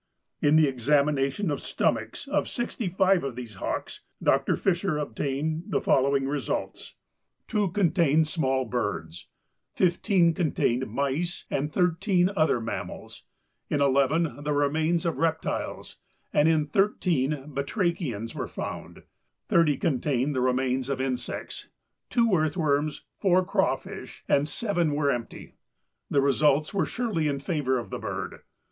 [0.41, 4.57] In the examination of stomachs of sixty five of these Hawks Dr.
[4.57, 6.95] Fisher obtained the following results:
[7.47, 9.27] Two contained small birds;
[9.75, 13.25] fifteen contained mice and thirteen other mammals;
[13.69, 15.97] in eleven the remains of reptiles,
[16.33, 19.03] and in thirteen batrachians were found;
[19.49, 21.69] thirty contained the remains of insects,
[22.09, 25.53] two earthworms, four crawfish and seven were empty.
[26.09, 28.39] The results were surely in favor of the bird.